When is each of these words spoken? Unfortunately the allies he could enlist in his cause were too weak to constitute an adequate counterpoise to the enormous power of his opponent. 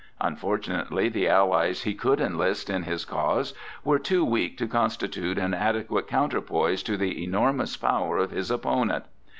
Unfortunately 0.19 1.09
the 1.09 1.27
allies 1.27 1.83
he 1.83 1.93
could 1.93 2.19
enlist 2.19 2.71
in 2.71 2.81
his 2.81 3.05
cause 3.05 3.53
were 3.83 3.99
too 3.99 4.25
weak 4.25 4.57
to 4.57 4.65
constitute 4.67 5.37
an 5.37 5.53
adequate 5.53 6.07
counterpoise 6.07 6.81
to 6.81 6.97
the 6.97 7.23
enormous 7.23 7.77
power 7.77 8.17
of 8.17 8.31
his 8.31 8.49
opponent. 8.49 9.03